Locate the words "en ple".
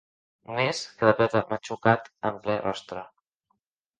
2.29-2.57